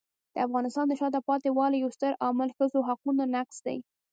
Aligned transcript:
د 0.33 0.35
افغانستان 0.47 0.85
د 0.87 0.93
شاته 0.99 1.19
پاتې 1.29 1.49
والي 1.57 1.77
یو 1.79 1.89
ستر 1.97 2.11
عامل 2.23 2.49
ښځو 2.57 2.79
حقونو 2.87 3.23
نقض 3.35 3.57
دی. 3.65 3.77